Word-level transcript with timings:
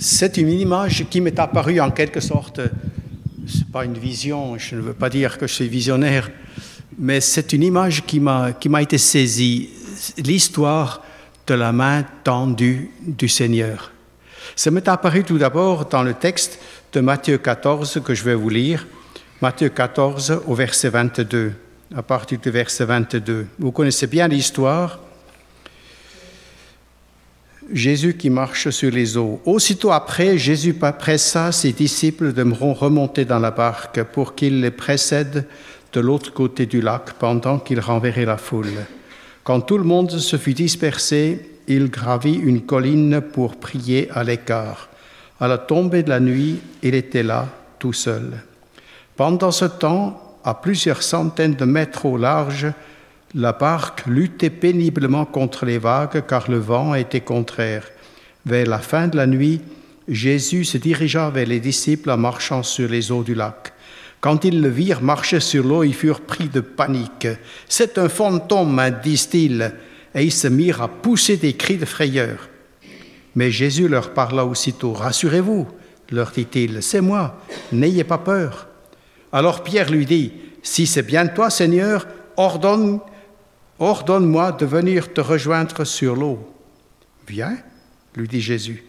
c'est 0.00 0.38
une 0.38 0.48
image 0.48 1.04
qui 1.10 1.20
m'est 1.20 1.38
apparue 1.38 1.78
en 1.78 1.90
quelque 1.90 2.20
sorte, 2.20 2.60
c'est 3.46 3.68
pas 3.70 3.84
une 3.84 3.98
vision, 3.98 4.56
je 4.56 4.76
ne 4.76 4.80
veux 4.80 4.94
pas 4.94 5.10
dire 5.10 5.36
que 5.36 5.46
je 5.46 5.52
suis 5.52 5.68
visionnaire, 5.68 6.30
mais 6.98 7.20
c'est 7.20 7.52
une 7.52 7.62
image 7.62 8.06
qui 8.06 8.18
m'a, 8.18 8.52
qui 8.52 8.70
m'a 8.70 8.80
été 8.80 8.96
saisie, 8.96 9.68
l'histoire 10.16 11.02
de 11.46 11.52
la 11.52 11.72
main 11.72 12.04
tendue 12.24 12.90
du 13.02 13.28
Seigneur. 13.28 13.92
Ça 14.56 14.70
m'est 14.70 14.88
apparu 14.88 15.22
tout 15.22 15.36
d'abord 15.36 15.84
dans 15.84 16.02
le 16.02 16.14
texte 16.14 16.58
de 16.94 17.00
Matthieu 17.00 17.36
14 17.36 18.00
que 18.02 18.14
je 18.14 18.24
vais 18.24 18.34
vous 18.34 18.48
lire, 18.48 18.86
Matthieu 19.42 19.68
14 19.68 20.42
au 20.46 20.54
verset 20.54 20.88
22, 20.88 21.52
à 21.94 22.02
partir 22.02 22.38
du 22.38 22.50
verset 22.50 22.86
22. 22.86 23.46
Vous 23.58 23.72
connaissez 23.72 24.06
bien 24.06 24.28
l'histoire. 24.28 24.98
Jésus 27.72 28.14
qui 28.14 28.30
marche 28.30 28.70
sur 28.70 28.90
les 28.90 29.16
eaux. 29.16 29.40
Aussitôt 29.44 29.92
après, 29.92 30.38
Jésus 30.38 30.74
pressa 30.74 31.52
ses 31.52 31.72
disciples 31.72 32.32
de 32.32 32.42
remonter 32.42 33.24
dans 33.24 33.38
la 33.38 33.50
barque 33.50 34.02
pour 34.02 34.34
qu'ils 34.34 34.60
les 34.60 34.70
précèdent 34.70 35.46
de 35.92 36.00
l'autre 36.00 36.32
côté 36.32 36.66
du 36.66 36.80
lac 36.80 37.12
pendant 37.18 37.58
qu'il 37.58 37.80
renverrait 37.80 38.24
la 38.24 38.36
foule. 38.36 38.86
Quand 39.44 39.60
tout 39.60 39.78
le 39.78 39.84
monde 39.84 40.10
se 40.10 40.36
fut 40.36 40.54
dispersé, 40.54 41.50
il 41.68 41.90
gravit 41.90 42.34
une 42.34 42.62
colline 42.62 43.20
pour 43.20 43.56
prier 43.56 44.08
à 44.12 44.24
l'écart. 44.24 44.88
À 45.38 45.48
la 45.48 45.58
tombée 45.58 46.02
de 46.02 46.10
la 46.10 46.20
nuit, 46.20 46.60
il 46.82 46.94
était 46.94 47.22
là, 47.22 47.48
tout 47.78 47.92
seul. 47.92 48.32
Pendant 49.16 49.50
ce 49.50 49.64
temps, 49.64 50.38
à 50.44 50.54
plusieurs 50.54 51.02
centaines 51.02 51.54
de 51.54 51.64
mètres 51.64 52.06
au 52.06 52.16
large, 52.16 52.66
la 53.34 53.52
barque 53.52 54.06
luttait 54.06 54.50
péniblement 54.50 55.24
contre 55.24 55.64
les 55.64 55.78
vagues 55.78 56.24
car 56.26 56.50
le 56.50 56.58
vent 56.58 56.94
était 56.94 57.20
contraire. 57.20 57.84
Vers 58.46 58.66
la 58.66 58.78
fin 58.78 59.08
de 59.08 59.16
la 59.16 59.26
nuit, 59.26 59.60
Jésus 60.08 60.64
se 60.64 60.78
dirigea 60.78 61.30
vers 61.30 61.46
les 61.46 61.60
disciples 61.60 62.10
en 62.10 62.16
marchant 62.16 62.62
sur 62.62 62.88
les 62.88 63.12
eaux 63.12 63.22
du 63.22 63.34
lac. 63.34 63.72
Quand 64.20 64.44
ils 64.44 64.60
le 64.60 64.68
virent 64.68 65.02
marcher 65.02 65.40
sur 65.40 65.64
l'eau, 65.64 65.84
ils 65.84 65.94
furent 65.94 66.20
pris 66.20 66.48
de 66.48 66.60
panique. 66.60 67.28
C'est 67.68 67.96
un 67.98 68.08
fantôme, 68.08 68.82
disent-ils, 69.02 69.72
et 70.14 70.24
ils 70.24 70.32
se 70.32 70.48
mirent 70.48 70.82
à 70.82 70.88
pousser 70.88 71.36
des 71.36 71.54
cris 71.54 71.78
de 71.78 71.84
frayeur. 71.84 72.48
Mais 73.36 73.50
Jésus 73.50 73.88
leur 73.88 74.12
parla 74.12 74.44
aussitôt. 74.44 74.92
Rassurez-vous, 74.92 75.68
leur 76.10 76.32
dit-il, 76.32 76.82
c'est 76.82 77.00
moi, 77.00 77.40
n'ayez 77.72 78.04
pas 78.04 78.18
peur. 78.18 78.66
Alors 79.32 79.62
Pierre 79.62 79.90
lui 79.90 80.04
dit, 80.04 80.32
Si 80.62 80.86
c'est 80.86 81.04
bien 81.04 81.28
toi, 81.28 81.48
Seigneur, 81.48 82.06
ordonne, 82.36 82.98
ordonne-moi 83.80 84.52
de 84.52 84.66
venir 84.66 85.12
te 85.12 85.20
rejoindre 85.20 85.84
sur 85.84 86.14
l'eau. 86.14 86.38
Viens, 87.26 87.56
lui 88.14 88.28
dit 88.28 88.40
Jésus. 88.40 88.84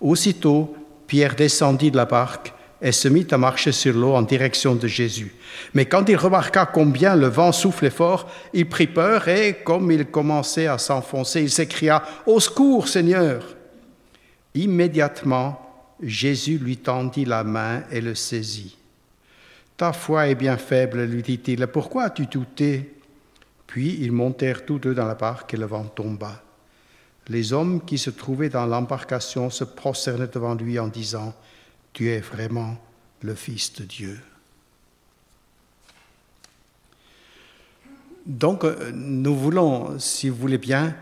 Aussitôt, 0.00 0.76
Pierre 1.06 1.36
descendit 1.36 1.92
de 1.92 1.96
la 1.96 2.04
barque 2.04 2.52
et 2.82 2.92
se 2.92 3.08
mit 3.08 3.26
à 3.30 3.38
marcher 3.38 3.72
sur 3.72 3.94
l'eau 3.94 4.14
en 4.14 4.22
direction 4.22 4.74
de 4.74 4.86
Jésus. 4.86 5.34
Mais 5.72 5.86
quand 5.86 6.08
il 6.08 6.16
remarqua 6.16 6.66
combien 6.66 7.16
le 7.16 7.28
vent 7.28 7.52
soufflait 7.52 7.88
fort, 7.88 8.28
il 8.52 8.68
prit 8.68 8.88
peur 8.88 9.28
et, 9.28 9.54
comme 9.64 9.90
il 9.90 10.06
commençait 10.06 10.66
à 10.66 10.76
s'enfoncer, 10.76 11.42
il 11.42 11.50
s'écria 11.50 12.02
Au 12.26 12.40
secours, 12.40 12.88
Seigneur 12.88 13.42
Immédiatement, 14.54 15.62
Jésus 16.02 16.58
lui 16.58 16.78
tendit 16.78 17.24
la 17.24 17.44
main 17.44 17.82
et 17.90 18.00
le 18.00 18.14
saisit. 18.14 18.76
Ta 19.76 19.92
foi 19.92 20.28
est 20.28 20.34
bien 20.34 20.56
faible, 20.56 21.04
lui 21.04 21.22
dit-il, 21.22 21.66
pourquoi 21.66 22.04
as-tu 22.04 22.26
douté? 22.26 22.95
Puis 23.66 23.98
ils 24.00 24.12
montèrent 24.12 24.64
tous 24.64 24.78
deux 24.78 24.94
dans 24.94 25.06
la 25.06 25.14
barque 25.14 25.54
et 25.54 25.56
le 25.56 25.66
vent 25.66 25.84
tomba. 25.84 26.42
Les 27.28 27.52
hommes 27.52 27.84
qui 27.84 27.98
se 27.98 28.10
trouvaient 28.10 28.48
dans 28.48 28.66
l'embarcation 28.66 29.50
se 29.50 29.64
prosternaient 29.64 30.28
devant 30.28 30.54
lui 30.54 30.78
en 30.78 30.88
disant 30.88 31.34
tu 31.92 32.10
es 32.10 32.20
vraiment 32.20 32.76
le 33.22 33.34
Fils 33.34 33.72
de 33.74 33.84
Dieu. 33.84 34.20
Donc, 38.26 38.64
euh, 38.64 38.90
nous 38.92 39.36
voulons, 39.36 39.98
si 39.98 40.28
vous 40.28 40.36
voulez 40.36 40.58
bien, 40.58 40.94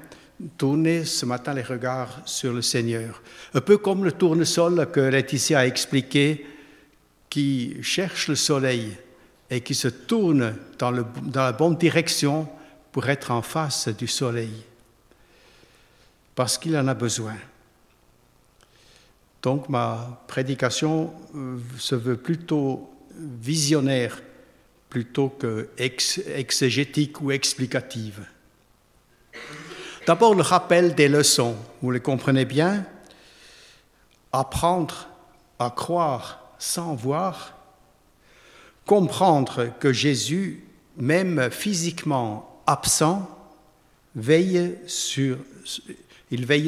tourner 0.58 1.04
ce 1.04 1.24
matin 1.26 1.54
les 1.54 1.62
regards 1.62 2.20
sur 2.26 2.52
le 2.52 2.62
Seigneur. 2.62 3.22
Un 3.54 3.60
peu 3.60 3.78
comme 3.78 4.04
le 4.04 4.12
tournesol 4.12 4.90
que 4.90 5.00
Laetitia 5.00 5.60
a 5.60 5.66
expliqué, 5.66 6.46
qui 7.30 7.82
cherche 7.82 8.28
le 8.28 8.34
soleil 8.34 8.96
et 9.54 9.60
qui 9.60 9.76
se 9.76 9.86
tourne 9.86 10.56
dans, 10.80 10.90
la 10.90 11.52
bonne 11.52 11.76
direction 11.76 12.48
pour 12.90 13.08
être 13.08 13.30
en 13.30 13.40
face 13.40 13.86
du 13.86 14.08
soleil, 14.08 14.64
parce 16.34 16.58
qu'il 16.58 16.76
en 16.76 16.88
a 16.88 16.94
besoin. 16.94 17.36
Donc 19.42 19.68
ma 19.68 20.24
prédication 20.26 21.14
euh, 21.36 21.58
se 21.78 21.94
veut 21.94 22.16
plutôt 22.16 22.90
visionnaire 23.16 24.20
plutôt 24.90 25.28
que 25.28 25.68
exégétique 25.78 27.20
ou 27.20 27.30
explicative. 27.30 28.26
D'abord 30.04 30.34
le 30.34 30.42
rappel 30.42 30.96
des 30.96 31.06
leçons, 31.06 31.54
vous 31.80 31.92
les 31.92 32.00
comprenez 32.00 32.44
bien. 32.44 32.84
Apprendre 34.32 35.08
à 35.60 35.70
croire 35.70 36.40
sans 36.58 36.96
voir, 36.96 37.54
comprendre 38.86 39.68
que 39.80 39.92
Jésus, 39.92 40.62
même 40.96 41.50
physiquement 41.50 42.62
absent, 42.66 43.28
veille 44.14 44.76
sur, 44.86 45.38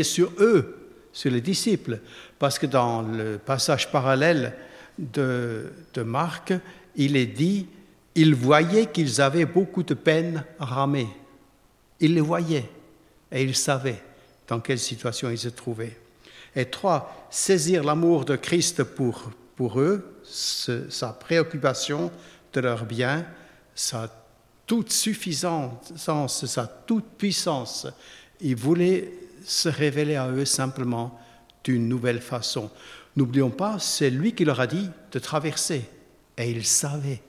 sur 0.02 0.32
eux, 0.38 0.88
sur 1.12 1.30
les 1.30 1.40
disciples, 1.40 2.00
parce 2.38 2.58
que 2.58 2.66
dans 2.66 3.02
le 3.02 3.38
passage 3.38 3.90
parallèle 3.90 4.54
de, 4.98 5.70
Marc, 6.04 6.52
il 6.96 7.16
est 7.16 7.26
dit, 7.26 7.66
il 8.14 8.34
voyait 8.34 8.86
qu'ils 8.86 9.20
avaient 9.20 9.46
beaucoup 9.46 9.82
de 9.82 9.94
peine 9.94 10.44
à 10.58 10.64
ramer. 10.64 11.08
Il 12.00 12.14
les 12.14 12.20
voyait 12.20 12.68
et 13.32 13.42
il 13.42 13.54
savait 13.54 14.02
dans 14.48 14.60
quelle 14.60 14.78
situation 14.78 15.30
ils 15.30 15.38
se 15.38 15.48
trouvaient. 15.48 15.96
Et 16.54 16.66
trois, 16.66 17.28
saisir 17.30 17.84
l'amour 17.84 18.24
de 18.24 18.36
Christ 18.36 18.82
pour, 18.82 19.30
pour 19.56 19.80
eux, 19.80 20.15
sa 20.28 21.12
préoccupation 21.12 22.10
de 22.52 22.60
leur 22.60 22.84
bien, 22.84 23.26
sa 23.74 24.10
toute 24.66 24.90
suffisance, 24.90 25.92
sa 25.96 26.66
toute 26.66 27.06
puissance. 27.16 27.86
Il 28.40 28.56
voulait 28.56 29.12
se 29.44 29.68
révéler 29.68 30.16
à 30.16 30.28
eux 30.28 30.44
simplement 30.44 31.18
d'une 31.62 31.88
nouvelle 31.88 32.20
façon. 32.20 32.70
N'oublions 33.14 33.50
pas, 33.50 33.78
c'est 33.78 34.10
lui 34.10 34.34
qui 34.34 34.44
leur 34.44 34.60
a 34.60 34.66
dit 34.66 34.90
de 35.12 35.18
traverser. 35.18 35.84
Et 36.36 36.50
il 36.50 36.66
savait 36.66 37.22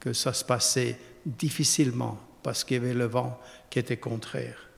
que 0.00 0.12
ça 0.12 0.32
se 0.32 0.44
passait 0.44 0.98
difficilement 1.24 2.18
parce 2.42 2.64
qu'il 2.64 2.78
y 2.78 2.80
avait 2.80 2.94
le 2.94 3.04
vent 3.04 3.38
qui 3.70 3.78
était 3.78 3.96
contraire. 3.96 4.68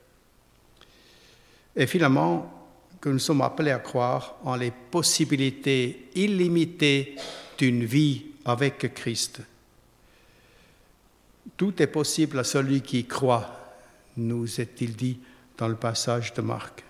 Et 1.77 1.87
finalement, 1.87 2.64
que 3.05 3.11
nous 3.11 3.19
sommes 3.19 3.43
appelés 3.43 3.71
à 3.71 3.81
croire 3.81 4.37
en 4.45 4.57
les 4.57 4.71
possibilités 4.71 6.09
illimitées 6.15 7.17
d'une 7.59 7.85
vie 7.85 8.25
avec 8.47 8.95
Christ. 8.95 9.43
Tout 11.55 11.83
est 11.83 11.87
possible 11.87 12.39
à 12.39 12.45
celui 12.45 12.81
qui 12.81 13.05
croit, 13.05 13.75
nous 14.17 14.59
est-il 14.59 14.97
dit 14.97 15.19
dans 15.59 15.69
le 15.69 15.75
passage 15.75 16.33
de 16.33 16.41
Marc. 16.41 16.83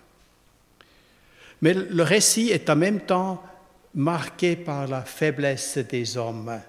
Mais 1.60 1.74
le 1.74 2.04
récit 2.04 2.50
est 2.50 2.70
en 2.70 2.76
même 2.76 3.00
temps 3.00 3.42
marqué 3.96 4.54
par 4.54 4.86
la 4.86 5.02
faiblesse 5.02 5.78
des 5.78 6.16
hommes. 6.16 6.60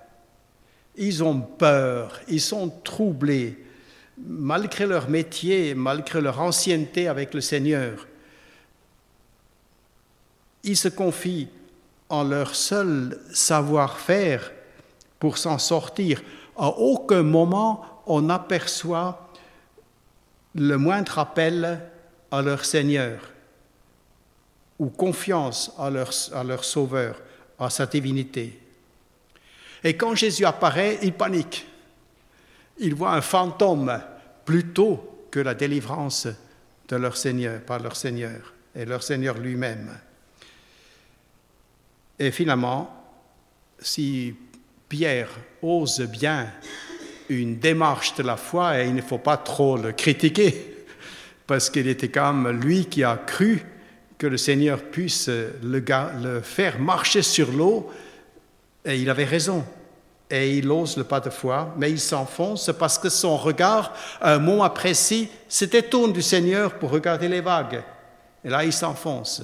Ils 0.95 1.23
ont 1.23 1.39
peur, 1.39 2.19
ils 2.29 2.41
sont 2.41 2.69
troublés, 2.83 3.63
malgré 4.17 4.87
leur 4.87 5.07
métier, 5.07 5.75
malgré 5.75 6.19
leur 6.19 6.41
ancienneté 6.41 7.07
avec 7.07 7.35
le 7.35 7.41
Seigneur. 7.41 8.07
Ils 10.65 10.75
se 10.75 10.89
confient 10.89 11.47
en 12.09 12.23
leur 12.23 12.55
seul 12.55 13.19
savoir-faire 13.31 14.51
pour 15.19 15.37
s'en 15.37 15.57
sortir. 15.57 16.21
À 16.57 16.67
aucun 16.67 17.23
moment 17.23 17.85
on 18.07 18.21
n'aperçoit 18.21 19.29
le 20.55 20.77
moindre 20.77 21.19
appel 21.19 21.81
à 22.31 22.41
leur 22.41 22.65
Seigneur 22.65 23.19
ou 24.79 24.89
confiance 24.89 25.71
à 25.77 25.89
leur, 25.89 26.11
à 26.33 26.43
leur 26.43 26.63
Sauveur, 26.63 27.21
à 27.59 27.69
sa 27.69 27.85
divinité. 27.85 28.59
Et 29.83 29.95
quand 29.95 30.15
Jésus 30.15 30.45
apparaît, 30.45 30.99
ils 31.01 31.13
paniquent. 31.13 31.67
Ils 32.79 32.95
voient 32.95 33.13
un 33.13 33.21
fantôme 33.21 34.01
plutôt 34.43 35.27
que 35.31 35.39
la 35.39 35.53
délivrance 35.53 36.27
de 36.87 36.95
leur 36.95 37.17
Seigneur, 37.17 37.61
par 37.61 37.79
leur 37.79 37.95
Seigneur 37.95 38.53
et 38.75 38.85
leur 38.85 39.03
Seigneur 39.03 39.37
lui-même. 39.37 39.89
Et 42.19 42.31
finalement, 42.31 42.89
si 43.79 44.33
Pierre 44.87 45.29
ose 45.61 46.01
bien 46.01 46.47
une 47.29 47.57
démarche 47.57 48.15
de 48.15 48.23
la 48.23 48.37
foi, 48.37 48.81
et 48.81 48.87
il 48.87 48.95
ne 48.95 49.01
faut 49.01 49.17
pas 49.17 49.37
trop 49.37 49.77
le 49.77 49.91
critiquer, 49.91 50.85
parce 51.47 51.69
qu'il 51.69 51.87
était 51.87 52.09
quand 52.09 52.33
même 52.33 52.61
lui 52.61 52.85
qui 52.85 53.03
a 53.03 53.17
cru 53.17 53.63
que 54.17 54.27
le 54.27 54.37
Seigneur 54.37 54.81
puisse 54.81 55.29
le, 55.29 56.41
faire 56.41 56.79
marcher 56.79 57.21
sur 57.21 57.51
l'eau, 57.51 57.91
et 58.85 58.97
il 58.97 59.09
avait 59.09 59.25
raison. 59.25 59.65
Et 60.29 60.57
il 60.57 60.71
ose 60.71 60.97
le 60.97 61.03
pas 61.03 61.19
de 61.19 61.29
foi, 61.29 61.73
mais 61.77 61.91
il 61.91 61.99
s'enfonce 61.99 62.71
parce 62.79 62.97
que 62.97 63.09
son 63.09 63.37
regard, 63.37 63.93
un 64.21 64.39
moment 64.39 64.69
précis, 64.69 65.29
se 65.47 65.65
du 66.11 66.21
Seigneur 66.21 66.79
pour 66.79 66.89
regarder 66.89 67.27
les 67.27 67.41
vagues. 67.41 67.83
Et 68.43 68.49
là, 68.49 68.63
il 68.63 68.73
s'enfonce. 68.73 69.43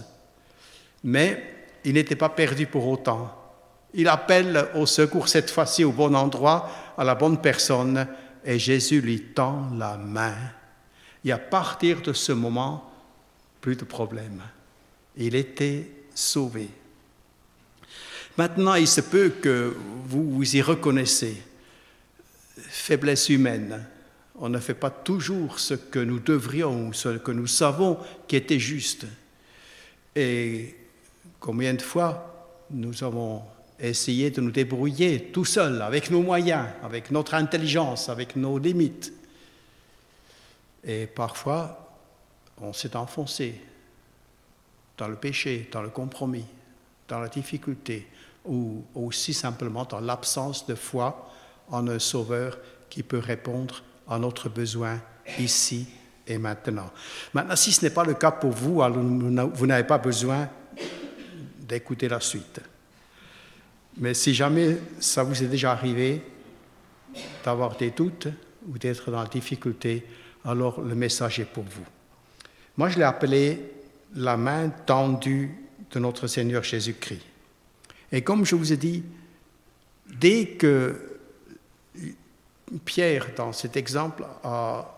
Mais 1.03 1.60
il 1.83 1.93
n'était 1.93 2.15
pas 2.15 2.29
perdu 2.29 2.67
pour 2.67 2.87
autant. 2.87 3.37
Il 3.93 4.07
appelle 4.07 4.69
au 4.75 4.85
secours 4.85 5.27
cette 5.27 5.51
fois-ci 5.51 5.83
au 5.83 5.91
bon 5.91 6.15
endroit, 6.15 6.69
à 6.97 7.03
la 7.03 7.15
bonne 7.15 7.41
personne, 7.41 8.07
et 8.45 8.57
Jésus 8.57 9.01
lui 9.01 9.21
tend 9.21 9.69
la 9.77 9.97
main. 9.97 10.35
Et 11.23 11.31
à 11.31 11.37
partir 11.37 12.01
de 12.01 12.13
ce 12.13 12.31
moment, 12.31 12.91
plus 13.59 13.75
de 13.75 13.83
problème. 13.83 14.41
Il 15.17 15.35
était 15.35 15.87
sauvé. 16.15 16.69
Maintenant, 18.37 18.75
il 18.75 18.87
se 18.87 19.01
peut 19.01 19.29
que 19.41 19.75
vous 20.05 20.31
vous 20.31 20.55
y 20.55 20.61
reconnaissez. 20.61 21.41
Faiblesse 22.57 23.29
humaine. 23.29 23.85
On 24.35 24.49
ne 24.49 24.57
fait 24.57 24.73
pas 24.73 24.89
toujours 24.89 25.59
ce 25.59 25.73
que 25.73 25.99
nous 25.99 26.19
devrions 26.19 26.87
ou 26.87 26.93
ce 26.93 27.09
que 27.17 27.31
nous 27.31 27.47
savons 27.47 27.99
qui 28.27 28.35
était 28.37 28.59
juste. 28.59 29.05
Et 30.15 30.75
combien 31.41 31.73
de 31.73 31.81
fois 31.81 32.53
nous 32.69 33.03
avons 33.03 33.41
essayé 33.77 34.29
de 34.29 34.39
nous 34.39 34.51
débrouiller 34.51 35.31
tout 35.33 35.43
seuls, 35.43 35.81
avec 35.81 36.09
nos 36.11 36.21
moyens, 36.21 36.67
avec 36.83 37.11
notre 37.11 37.33
intelligence, 37.33 38.07
avec 38.07 38.37
nos 38.37 38.57
limites. 38.57 39.11
Et 40.85 41.07
parfois, 41.07 41.97
on 42.61 42.71
s'est 42.71 42.95
enfoncé 42.95 43.59
dans 44.97 45.07
le 45.07 45.15
péché, 45.15 45.67
dans 45.71 45.81
le 45.81 45.89
compromis, 45.89 46.45
dans 47.07 47.19
la 47.19 47.27
difficulté, 47.27 48.07
ou 48.45 48.83
aussi 48.93 49.33
simplement 49.33 49.83
dans 49.85 49.99
l'absence 49.99 50.65
de 50.67 50.75
foi 50.75 51.29
en 51.69 51.87
un 51.87 51.99
Sauveur 51.99 52.57
qui 52.89 53.01
peut 53.01 53.19
répondre 53.19 53.83
à 54.07 54.19
notre 54.19 54.47
besoin 54.47 55.01
ici 55.39 55.87
et 56.27 56.37
maintenant. 56.37 56.91
Maintenant, 57.33 57.55
si 57.55 57.71
ce 57.71 57.83
n'est 57.83 57.91
pas 57.91 58.03
le 58.03 58.13
cas 58.13 58.31
pour 58.31 58.51
vous, 58.51 58.83
alors 58.83 58.99
vous 58.99 59.65
n'avez 59.65 59.87
pas 59.87 59.97
besoin 59.97 60.47
d'écouter 61.71 62.09
la 62.09 62.19
suite. 62.19 62.59
Mais 63.97 64.13
si 64.13 64.33
jamais 64.33 64.77
ça 64.99 65.23
vous 65.23 65.41
est 65.41 65.47
déjà 65.47 65.71
arrivé 65.71 66.21
d'avoir 67.45 67.77
des 67.77 67.91
doutes 67.91 68.27
ou 68.67 68.77
d'être 68.77 69.09
dans 69.09 69.23
la 69.23 69.29
difficulté, 69.29 70.05
alors 70.43 70.81
le 70.81 70.95
message 70.95 71.39
est 71.39 71.45
pour 71.45 71.63
vous. 71.63 71.85
Moi, 72.75 72.89
je 72.89 72.97
l'ai 72.97 73.05
appelé 73.05 73.71
la 74.15 74.35
main 74.35 74.69
tendue 74.85 75.51
de 75.91 75.99
notre 75.99 76.27
Seigneur 76.27 76.63
Jésus-Christ. 76.63 77.21
Et 78.11 78.21
comme 78.21 78.45
je 78.45 78.55
vous 78.55 78.73
ai 78.73 78.77
dit, 78.77 79.03
dès 80.07 80.47
que 80.47 81.19
Pierre, 82.83 83.27
dans 83.35 83.53
cet 83.53 83.77
exemple, 83.77 84.25
a 84.43 84.97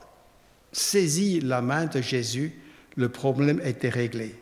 saisi 0.71 1.39
la 1.39 1.61
main 1.61 1.85
de 1.85 2.01
Jésus, 2.01 2.53
le 2.95 3.09
problème 3.09 3.61
était 3.63 3.89
réglé. 3.89 4.35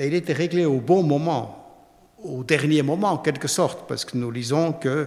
Et 0.00 0.06
il 0.06 0.14
était 0.14 0.32
réglé 0.32 0.64
au 0.64 0.80
bon 0.80 1.02
moment, 1.02 1.84
au 2.24 2.42
dernier 2.42 2.80
moment 2.80 3.12
en 3.12 3.18
quelque 3.18 3.48
sorte, 3.48 3.86
parce 3.86 4.06
que 4.06 4.16
nous 4.16 4.30
lisons 4.30 4.72
que 4.72 4.88
euh, 4.88 5.06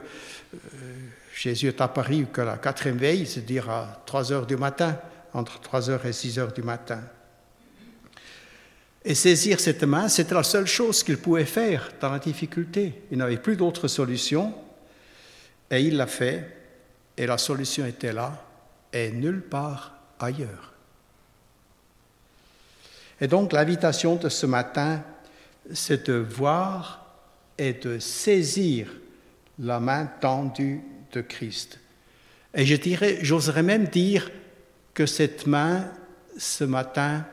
Jésus 1.36 1.68
est 1.68 1.82
apparu 1.82 2.28
que 2.32 2.42
la 2.42 2.58
quatrième 2.58 2.98
veille, 2.98 3.26
c'est-à-dire 3.26 3.72
à 3.72 4.04
3 4.06 4.32
heures 4.32 4.46
du 4.46 4.56
matin, 4.56 5.00
entre 5.34 5.60
3 5.60 5.90
heures 5.90 6.06
et 6.06 6.14
6 6.14 6.38
heures 6.38 6.54
du 6.54 6.62
matin. 6.62 7.02
Et 9.04 9.16
saisir 9.16 9.60
cette 9.60 9.84
main, 9.84 10.08
c'était 10.08 10.36
la 10.36 10.44
seule 10.44 10.68
chose 10.68 11.04
qu'il 11.04 11.18
pouvait 11.18 11.46
faire 11.46 11.92
dans 12.00 12.12
la 12.12 12.20
difficulté. 12.20 13.02
Il 13.12 13.18
n'avait 13.18 13.38
plus 13.38 13.58
d'autre 13.58 13.88
solution. 13.88 14.54
Et 15.72 15.82
il 15.82 15.98
l'a 15.98 16.08
fait. 16.08 16.56
Et 17.18 17.26
la 17.26 17.40
solution 17.40 17.86
était 17.86 18.14
là 18.14 18.46
et 18.94 19.12
nulle 19.12 19.42
part 19.42 19.96
ailleurs. 20.20 20.73
Et 23.24 23.28
donc 23.28 23.54
l'invitation 23.54 24.18
de 24.18 24.28
ce 24.28 24.46
matin, 24.46 25.02
c'est 25.72 26.10
de 26.10 26.16
voir 26.16 27.06
et 27.58 27.72
de 27.72 27.98
saisir 27.98 28.90
la 29.60 29.80
main 29.80 30.08
tendue 30.20 30.82
de 31.14 31.22
Christ. 31.22 31.80
Et 32.54 32.66
je 32.66 32.76
dirais, 32.76 33.20
j'oserais 33.22 33.64
même 33.64 33.86
dire 33.86 34.30
que 34.94 35.06
cette 35.06 35.48
main, 35.48 35.90
ce 36.38 36.66
matin, 36.66 37.26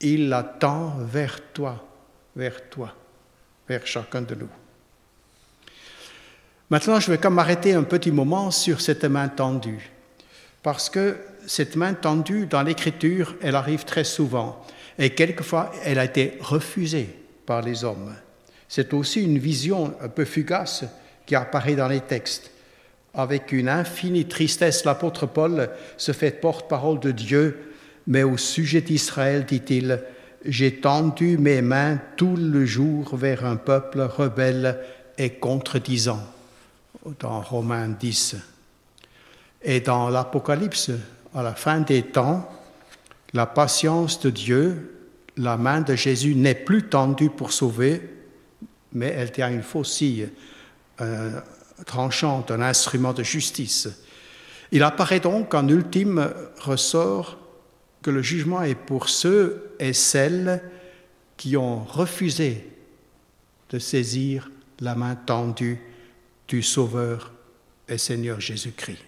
il 0.00 0.30
la 0.30 0.42
tend 0.42 0.94
vers 1.00 1.52
toi, 1.52 1.86
vers 2.34 2.66
toi, 2.70 2.94
vers 3.68 3.86
chacun 3.86 4.22
de 4.22 4.34
nous. 4.34 4.48
Maintenant, 6.70 7.00
je 7.00 7.10
vais 7.10 7.18
comme 7.18 7.34
m'arrêter 7.34 7.74
un 7.74 7.82
petit 7.82 8.12
moment 8.12 8.50
sur 8.50 8.80
cette 8.80 9.04
main 9.04 9.28
tendue, 9.28 9.90
parce 10.62 10.88
que 10.88 11.18
cette 11.46 11.76
main 11.76 11.92
tendue 11.92 12.46
dans 12.46 12.62
l'Écriture, 12.62 13.36
elle 13.42 13.56
arrive 13.56 13.84
très 13.84 14.02
souvent, 14.02 14.64
et 14.98 15.10
quelquefois, 15.10 15.72
elle 15.84 15.98
a 15.98 16.04
été 16.04 16.38
refusée 16.40 17.08
par 17.44 17.62
les 17.62 17.84
hommes. 17.84 18.14
C'est 18.68 18.92
aussi 18.94 19.22
une 19.22 19.38
vision 19.38 19.94
un 20.00 20.08
peu 20.08 20.24
fugace 20.24 20.84
qui 21.26 21.34
apparaît 21.34 21.76
dans 21.76 21.88
les 21.88 22.00
textes. 22.00 22.50
Avec 23.14 23.52
une 23.52 23.68
infinie 23.68 24.26
tristesse, 24.26 24.84
l'apôtre 24.84 25.26
Paul 25.26 25.70
se 25.96 26.12
fait 26.12 26.32
porte-parole 26.32 27.00
de 27.00 27.12
Dieu 27.12 27.66
mais 28.06 28.22
au 28.22 28.36
sujet 28.36 28.80
d'Israël, 28.80 29.44
dit-il, 29.44 30.00
j'ai 30.44 30.76
tendu 30.76 31.38
mes 31.38 31.60
mains 31.60 31.98
tout 32.16 32.36
le 32.36 32.64
jour 32.64 33.16
vers 33.16 33.44
un 33.44 33.56
peuple 33.56 34.02
rebelle 34.02 34.78
et 35.18 35.30
contredisant, 35.30 36.22
dans 37.18 37.40
Romains 37.40 37.88
10. 37.88 38.36
Et 39.62 39.80
dans 39.80 40.08
l'Apocalypse, 40.08 40.90
à 41.34 41.42
la 41.42 41.54
fin 41.54 41.80
des 41.80 42.02
temps, 42.02 42.48
la 43.32 43.46
patience 43.46 44.20
de 44.20 44.30
Dieu, 44.30 44.94
la 45.36 45.56
main 45.56 45.80
de 45.80 45.94
Jésus 45.94 46.34
n'est 46.34 46.54
plus 46.54 46.88
tendue 46.88 47.30
pour 47.30 47.52
sauver, 47.52 48.02
mais 48.92 49.08
elle 49.08 49.32
tient 49.32 49.50
une 49.50 49.62
faucille 49.62 50.30
tranchante, 51.84 52.50
un 52.50 52.62
instrument 52.62 53.12
de 53.12 53.22
justice. 53.22 53.88
Il 54.72 54.82
apparaît 54.82 55.20
donc 55.20 55.54
en 55.54 55.68
ultime 55.68 56.32
ressort 56.58 57.38
que 58.02 58.10
le 58.10 58.22
jugement 58.22 58.62
est 58.62 58.74
pour 58.74 59.08
ceux 59.08 59.74
et 59.78 59.92
celles 59.92 60.62
qui 61.36 61.56
ont 61.56 61.84
refusé 61.84 62.70
de 63.70 63.78
saisir 63.78 64.50
la 64.80 64.94
main 64.94 65.14
tendue 65.14 65.80
du 66.48 66.62
Sauveur 66.62 67.32
et 67.88 67.98
Seigneur 67.98 68.40
Jésus-Christ. 68.40 69.02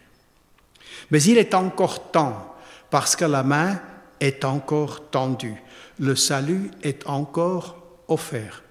Mais 1.11 1.23
il 1.23 1.39
est 1.39 1.55
encore 1.55 2.11
temps, 2.11 2.57
parce 2.91 3.17
que 3.17 3.25
la 3.25 3.43
main 3.43 3.81
est 4.21 4.45
encore 4.45 5.11
tendue, 5.11 5.63
le 5.99 6.17
salut 6.17 6.71
est 6.83 7.07
encore 7.07 7.77
offert. 8.09 8.63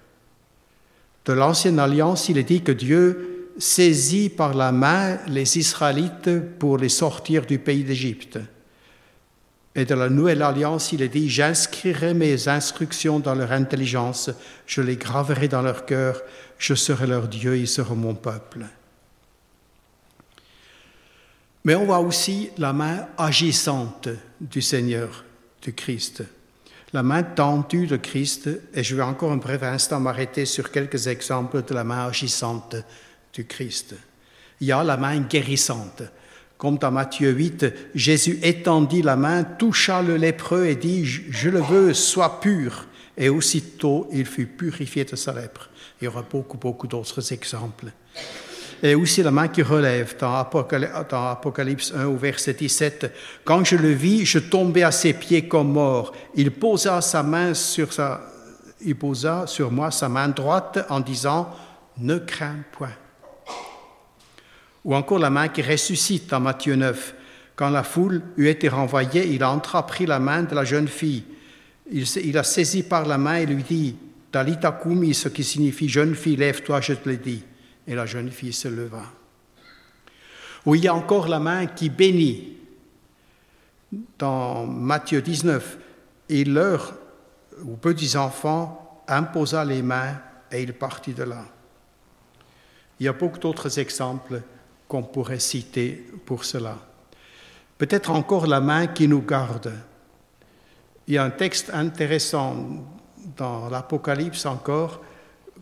De 1.24 1.32
l'Ancienne 1.32 1.78
Alliance, 1.78 2.28
il 2.28 2.38
est 2.38 2.44
dit 2.44 2.62
que 2.62 2.72
Dieu 2.72 3.52
saisit 3.58 4.30
par 4.30 4.54
la 4.54 4.72
main 4.72 5.18
les 5.26 5.58
Israélites 5.58 6.30
pour 6.58 6.78
les 6.78 6.88
sortir 6.88 7.44
du 7.44 7.58
pays 7.58 7.84
d'Égypte. 7.84 8.38
Et 9.74 9.84
de 9.84 9.94
la 9.94 10.08
nouvelle 10.08 10.42
alliance, 10.42 10.92
il 10.92 11.02
est 11.02 11.08
dit, 11.08 11.28
j'inscrirai 11.28 12.14
mes 12.14 12.48
instructions 12.48 13.20
dans 13.20 13.34
leur 13.34 13.52
intelligence, 13.52 14.30
je 14.66 14.80
les 14.80 14.96
graverai 14.96 15.48
dans 15.48 15.62
leur 15.62 15.86
cœur, 15.86 16.20
je 16.58 16.74
serai 16.74 17.06
leur 17.06 17.28
Dieu, 17.28 17.56
ils 17.56 17.68
seront 17.68 17.94
mon 17.94 18.14
peuple. 18.14 18.66
Mais 21.64 21.74
on 21.74 21.84
voit 21.84 22.00
aussi 22.00 22.50
la 22.58 22.72
main 22.72 23.06
agissante 23.18 24.08
du 24.40 24.62
Seigneur, 24.62 25.24
du 25.62 25.72
Christ. 25.72 26.22
La 26.92 27.02
main 27.02 27.22
tendue 27.22 27.86
de 27.86 27.96
Christ, 27.96 28.48
et 28.72 28.82
je 28.82 28.96
vais 28.96 29.02
encore 29.02 29.32
un 29.32 29.36
bref 29.36 29.62
instant 29.62 30.00
m'arrêter 30.00 30.46
sur 30.46 30.70
quelques 30.70 31.06
exemples 31.06 31.62
de 31.62 31.74
la 31.74 31.84
main 31.84 32.06
agissante 32.06 32.76
du 33.34 33.44
Christ. 33.44 33.94
Il 34.60 34.68
y 34.68 34.72
a 34.72 34.82
la 34.82 34.96
main 34.96 35.20
guérissante. 35.20 36.02
Comme 36.56 36.78
dans 36.78 36.90
Matthieu 36.90 37.30
8, 37.30 37.66
Jésus 37.94 38.40
étendit 38.42 39.02
la 39.02 39.16
main, 39.16 39.44
toucha 39.44 40.02
le 40.02 40.16
lépreux 40.16 40.66
et 40.66 40.74
dit, 40.74 41.04
je 41.04 41.50
le 41.50 41.60
veux, 41.60 41.94
sois 41.94 42.40
pur. 42.40 42.86
Et 43.16 43.28
aussitôt, 43.28 44.08
il 44.12 44.26
fut 44.26 44.46
purifié 44.46 45.04
de 45.04 45.14
sa 45.14 45.32
lèpre. 45.32 45.70
Il 46.00 46.06
y 46.06 46.08
aura 46.08 46.22
beaucoup, 46.22 46.56
beaucoup 46.56 46.86
d'autres 46.86 47.32
exemples. 47.32 47.86
Et 48.82 48.94
aussi 48.94 49.22
la 49.22 49.30
main 49.30 49.48
qui 49.48 49.62
relève 49.62 50.16
dans 50.18 50.34
Apocalypse 50.36 51.92
1 51.94 52.06
au 52.06 52.16
verset 52.16 52.54
17. 52.54 53.12
Quand 53.44 53.64
je 53.64 53.76
le 53.76 53.90
vis, 53.90 54.24
je 54.24 54.38
tombais 54.38 54.84
à 54.84 54.92
ses 54.92 55.12
pieds 55.12 55.48
comme 55.48 55.72
mort. 55.72 56.12
Il 56.34 56.52
posa 56.52 57.00
sa 57.00 57.22
main 57.22 57.54
sur 57.54 57.92
sa, 57.92 58.20
il 58.80 58.94
posa 58.96 59.46
sur 59.46 59.70
moi 59.72 59.90
sa 59.90 60.08
main 60.08 60.28
droite 60.28 60.86
en 60.88 61.00
disant, 61.00 61.50
ne 61.98 62.18
crains 62.18 62.64
point. 62.72 62.94
Ou 64.84 64.94
encore 64.94 65.18
la 65.18 65.30
main 65.30 65.48
qui 65.48 65.62
ressuscite 65.62 66.30
dans 66.30 66.40
Matthieu 66.40 66.76
9. 66.76 67.14
Quand 67.56 67.70
la 67.70 67.82
foule 67.82 68.22
eut 68.36 68.46
été 68.46 68.68
renvoyée, 68.68 69.26
il 69.26 69.42
entra, 69.42 69.84
prit 69.86 70.06
la 70.06 70.20
main 70.20 70.44
de 70.44 70.54
la 70.54 70.64
jeune 70.64 70.88
fille 70.88 71.24
il, 71.90 72.38
a 72.38 72.42
saisi 72.42 72.82
par 72.82 73.06
la 73.06 73.18
main 73.18 73.36
et 73.36 73.46
lui 73.46 73.62
dit 73.62 73.96
Talita 74.30 74.72
kumi, 74.72 75.14
ce 75.14 75.28
qui 75.28 75.42
signifie 75.42 75.88
jeune 75.88 76.14
fille, 76.14 76.36
lève-toi, 76.36 76.80
je 76.80 76.92
te 76.94 77.08
le 77.08 77.16
dis. 77.16 77.42
Et 77.88 77.96
la 77.96 78.06
jeune 78.06 78.30
fille 78.30 78.52
se 78.52 78.68
leva. 78.68 79.02
Ou 80.64 80.76
il 80.76 80.84
y 80.84 80.88
a 80.88 80.94
encore 80.94 81.26
la 81.26 81.40
main 81.40 81.66
qui 81.66 81.88
bénit. 81.88 82.56
Dans 84.18 84.66
Matthieu 84.66 85.22
19, 85.22 85.78
il 86.28 86.52
leur, 86.52 86.94
aux 87.66 87.76
petits-enfants, 87.76 89.02
imposa 89.08 89.64
les 89.64 89.82
mains 89.82 90.20
et 90.52 90.62
il 90.62 90.74
partit 90.74 91.14
de 91.14 91.22
là. 91.22 91.44
Il 93.00 93.06
y 93.06 93.08
a 93.08 93.12
beaucoup 93.12 93.38
d'autres 93.38 93.78
exemples 93.78 94.42
qu'on 94.86 95.02
pourrait 95.02 95.38
citer 95.38 96.04
pour 96.26 96.44
cela. 96.44 96.76
Peut-être 97.78 98.10
encore 98.10 98.46
la 98.46 98.60
main 98.60 98.88
qui 98.88 99.08
nous 99.08 99.22
garde. 99.22 99.72
Il 101.06 101.14
y 101.14 101.18
a 101.18 101.24
un 101.24 101.30
texte 101.30 101.70
intéressant 101.72 102.66
dans 103.36 103.68
l'Apocalypse 103.70 104.44
encore 104.46 105.00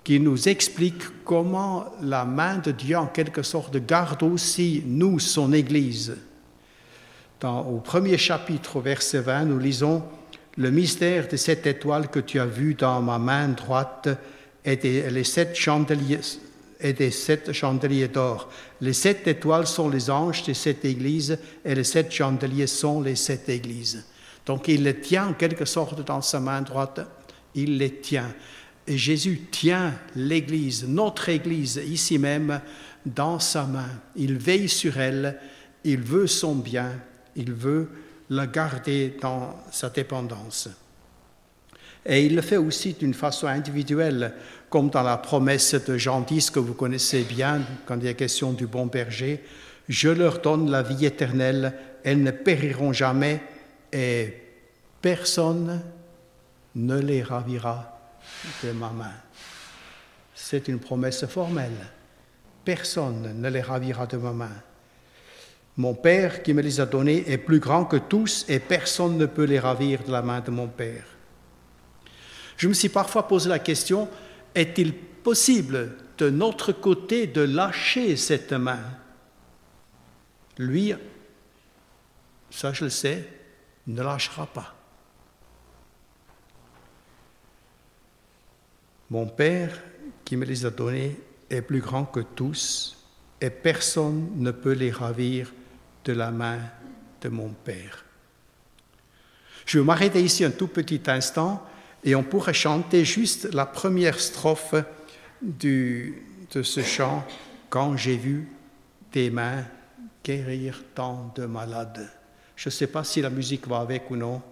qui 0.07 0.21
nous 0.21 0.49
explique 0.49 1.25
comment 1.25 1.87
la 2.01 2.25
main 2.25 2.59
de 2.59 2.71
Dieu, 2.71 2.97
en 2.97 3.09
quelque 3.09 3.43
sorte, 3.43 3.77
garde 3.79 4.23
aussi 4.23 4.85
nous, 4.87 5.19
son 5.19 5.53
Église. 5.53 6.17
Dans, 7.41 7.63
au 7.63 7.79
premier 7.79 8.17
chapitre, 8.17 8.79
verset 8.79 9.19
20, 9.19 9.47
nous 9.47 9.59
lisons 9.59 10.05
Le 10.59 10.71
mystère 10.71 11.27
de 11.27 11.37
cette 11.37 11.67
étoile 11.67 12.09
que 12.09 12.21
tu 12.21 12.39
as 12.39 12.47
vue 12.47 12.75
dans 12.75 13.03
ma 13.03 13.19
main 13.19 13.49
droite 13.49 14.09
et 14.65 14.77
des, 14.77 15.11
les 15.11 15.25
sept 15.25 15.57
chandeliers 15.57 16.21
et 16.79 16.93
des 16.93 17.11
sept 17.11 17.53
chandeliers 17.53 18.07
d'or. 18.07 18.49
Les 18.81 18.93
sept 18.93 19.27
étoiles 19.27 19.67
sont 19.67 19.89
les 19.89 20.09
anges 20.09 20.45
des 20.45 20.55
sept 20.55 20.85
églises 20.85 21.37
et 21.65 21.75
les 21.75 21.83
sept 21.83 22.13
chandeliers 22.13 22.69
sont 22.69 23.01
les 23.01 23.17
sept 23.17 23.49
églises. 23.49 24.05
Donc 24.47 24.69
il 24.69 24.85
les 24.85 25.01
tient 25.01 25.31
en 25.31 25.33
quelque 25.33 25.65
sorte 25.65 26.05
dans 26.05 26.23
sa 26.23 26.39
main 26.39 26.63
droite, 26.63 27.01
il 27.57 27.77
les 27.77 27.95
tient. 27.95 28.33
Et 28.87 28.97
Jésus 28.97 29.43
tient 29.51 29.95
l'Église, 30.15 30.87
notre 30.87 31.29
Église, 31.29 31.81
ici 31.85 32.19
même, 32.19 32.61
dans 33.05 33.39
sa 33.39 33.65
main. 33.65 33.89
Il 34.15 34.37
veille 34.39 34.69
sur 34.69 34.99
elle, 34.99 35.39
il 35.85 36.01
veut 36.01 36.27
son 36.27 36.55
bien, 36.55 36.93
il 37.35 37.53
veut 37.53 37.89
la 38.31 38.47
garder 38.47 39.17
dans 39.21 39.57
sa 39.73 39.91
dépendance. 39.91 40.69
Et 42.05 42.25
il 42.25 42.37
le 42.37 42.43
fait 42.43 42.57
aussi 42.57 42.93
d'une 42.93 43.15
façon 43.15 43.49
individuelle, 43.49 44.35
comme 44.71 44.91
dans 44.91 45.03
la 45.03 45.17
promesse 45.17 45.75
de 45.75 45.99
Jean 45.99 46.21
10 46.21 46.51
que 46.51 46.61
vous 46.61 46.75
connaissez 46.75 47.23
bien, 47.23 47.63
quand 47.87 47.99
il 48.01 48.07
est 48.07 48.15
question 48.15 48.53
du 48.53 48.69
bon 48.69 48.87
berger. 48.87 49.43
Je 49.89 50.09
leur 50.09 50.41
donne 50.41 50.71
la 50.71 50.83
vie 50.83 51.07
éternelle, 51.07 51.73
elles 52.05 52.23
ne 52.23 52.31
périront 52.31 52.93
jamais 52.93 53.41
et 53.93 54.35
personne 55.01 55.83
ne 56.77 56.99
les 57.01 57.23
ravira 57.23 57.96
de 58.65 58.73
ma 58.73 58.91
main. 58.91 59.15
C'est 60.35 60.69
une 60.69 60.79
promesse 60.79 61.27
formelle. 61.27 61.87
Personne 62.65 63.41
ne 63.41 63.49
les 63.49 63.61
ravira 63.61 64.07
de 64.07 64.17
ma 64.17 64.33
main. 64.33 64.63
Mon 65.77 65.95
Père 65.95 66.43
qui 66.43 66.55
me 66.55 66.63
les 66.63 66.81
a 66.81 66.87
donnés 66.87 67.31
est 67.31 67.39
plus 67.39 67.61
grand 67.61 67.85
que 67.85 67.97
tous 67.97 68.45
et 68.49 68.61
personne 68.61 69.19
ne 69.19 69.27
peut 69.27 69.45
les 69.45 69.59
ravir 69.59 70.03
de 70.05 70.11
la 70.11 70.23
main 70.23 70.41
de 70.41 70.51
mon 70.51 70.69
Père. 70.69 71.05
Je 72.57 72.69
me 72.69 72.75
suis 72.75 72.89
parfois 72.89 73.29
posé 73.29 73.49
la 73.49 73.59
question, 73.59 74.09
est-il 74.55 74.95
possible 74.95 75.97
de 76.17 76.31
notre 76.31 76.73
côté 76.73 77.27
de 77.27 77.43
lâcher 77.43 78.17
cette 78.17 78.53
main? 78.53 78.81
Lui, 80.57 80.95
ça 82.51 82.73
je 82.73 82.85
le 82.85 82.91
sais, 82.91 83.29
ne 83.87 84.03
lâchera 84.03 84.47
pas. 84.47 84.76
Mon 89.11 89.27
Père 89.27 89.83
qui 90.25 90.37
me 90.37 90.45
les 90.45 90.67
a 90.67 90.71
donnés 90.71 91.17
est 91.49 91.63
plus 91.63 91.81
grand 91.81 92.05
que 92.05 92.21
tous 92.21 93.05
et 93.41 93.51
personne 93.51 94.31
ne 94.37 94.51
peut 94.51 94.73
les 94.73 94.91
ravir 94.91 95.53
de 96.05 96.13
la 96.13 96.31
main 96.31 96.59
de 97.21 97.29
mon 97.29 97.51
Père. 97.51 98.05
Je 99.65 99.79
vais 99.79 99.85
m'arrêter 99.85 100.23
ici 100.23 100.45
un 100.45 100.51
tout 100.51 100.69
petit 100.69 101.03
instant 101.07 101.65
et 102.05 102.15
on 102.15 102.23
pourrait 102.23 102.55
chanter 102.55 103.05
juste 103.05 103.53
la 103.53 103.67
première 103.67 104.21
strophe 104.21 104.75
de 105.43 106.13
ce 106.51 106.83
chant 106.83 107.27
Quand 107.69 107.97
j'ai 107.97 108.17
vu 108.17 108.49
tes 109.11 109.31
mains 109.31 109.65
guérir 110.25 110.83
tant 110.95 111.33
de 111.35 111.47
malades. 111.47 112.11
Je 112.57 112.69
ne 112.69 112.73
sais 112.73 112.87
pas 112.87 113.05
si 113.05 113.21
la 113.21 113.31
musique 113.31 113.69
va 113.69 113.81
avec 113.81 114.11
ou 114.11 114.17
non. 114.17 114.43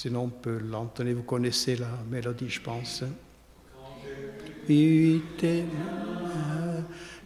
Sinon, 0.00 0.26
on 0.26 0.28
peut 0.28 0.60
l'entonner. 0.70 1.12
Vous 1.12 1.24
connaissez 1.24 1.74
la 1.74 1.88
mélodie, 2.08 2.48
je 2.48 2.60
pense. 2.60 3.02
Mains 4.68 5.20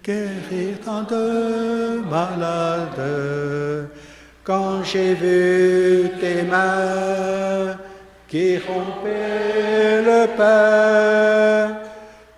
guérir 0.03 0.81
tant 0.83 1.03
de 1.03 2.01
malades. 2.09 3.91
Quand 4.43 4.83
j'ai 4.85 5.13
vu 5.13 6.13
tes 6.19 6.45
mains 6.45 7.77
qui 8.27 8.57
rompaient 8.57 10.01
le 10.01 10.29
pain 10.35 11.77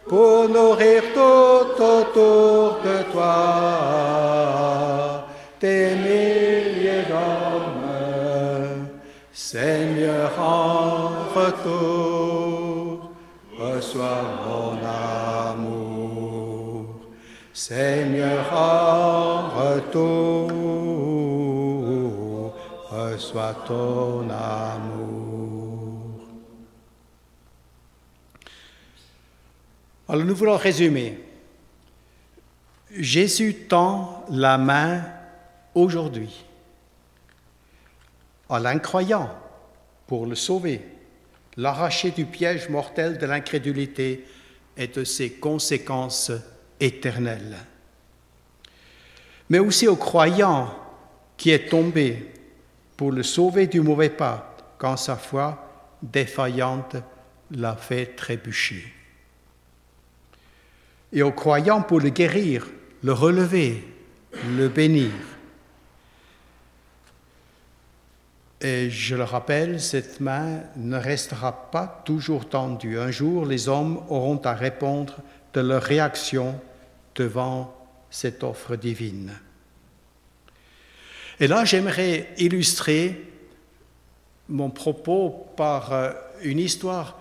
pour 0.09 0.49
nourrir 0.49 1.05
tout 1.15 1.81
autour 1.81 2.81
de 2.83 3.05
toi 3.13 5.29
tes 5.61 5.95
milliers 5.95 7.05
d'hommes, 7.09 8.89
Seigneur 9.33 9.84
Seigneur 17.67 18.45
retour 19.57 20.51
reçois 22.91 23.55
ton 23.67 24.29
amour. 24.29 25.49
Alors 30.07 30.27
nous 30.27 30.35
voulons 30.35 30.59
résumer. 30.59 31.19
Jésus 32.91 33.55
tend 33.67 34.27
la 34.29 34.59
main 34.59 35.03
aujourd'hui 35.75 36.45
à 38.51 38.61
l'incroyant 38.61 39.31
pour 40.07 40.27
le 40.27 40.35
sauver, 40.35 40.83
l'arracher 41.57 42.11
du 42.11 42.27
piège 42.27 42.69
mortel 42.69 43.17
de 43.17 43.25
l'incrédulité 43.25 44.27
et 44.77 44.87
de 44.87 45.03
ses 45.03 45.31
conséquences 45.31 46.31
éternelles. 46.81 47.57
Mais 49.51 49.59
aussi 49.59 49.87
au 49.89 49.97
croyant 49.97 50.75
qui 51.37 51.51
est 51.51 51.69
tombé 51.69 52.33
pour 52.97 53.13
le 53.13 53.23
sauver 53.23 53.67
du 53.67 53.81
mauvais 53.81 54.11
pas 54.11 54.57
quand 54.79 54.97
sa 54.97 55.17
foi 55.17 55.97
défaillante 56.03 56.97
l'a 57.51 57.77
fait 57.77 58.07
trébucher. 58.17 58.85
Et 61.13 61.23
au 61.23 61.33
croyant 61.33 61.83
pour 61.83 62.01
le 62.01 62.11
guérir, 62.11 62.67
le 63.03 63.13
relever, 63.13 63.85
le 64.57 64.69
bénir. 64.69 65.11
Et 68.61 68.89
je 68.91 69.15
le 69.15 69.25
rappelle, 69.25 69.81
cette 69.81 70.21
main 70.21 70.61
ne 70.77 70.97
restera 70.97 71.71
pas 71.71 72.03
toujours 72.05 72.49
tendue. 72.49 72.99
Un 72.99 73.11
jour, 73.11 73.45
les 73.45 73.69
hommes 73.69 74.03
auront 74.09 74.41
à 74.45 74.55
répondre 74.55 75.19
de 75.55 75.61
leur 75.61 75.83
réaction 75.83 76.61
devant 77.15 77.75
cette 78.11 78.43
offre 78.45 78.77
divine. 78.77 79.33
Et 81.41 81.47
là, 81.47 81.65
j'aimerais 81.65 82.29
illustrer 82.39 83.33
mon 84.49 84.71
propos 84.71 85.47
par 85.57 85.93
euh, 85.93 86.11
une 86.43 86.59
histoire. 86.59 87.19